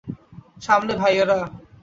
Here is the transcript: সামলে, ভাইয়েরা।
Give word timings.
সামলে, 0.61 0.93
ভাইয়েরা। 1.01 1.39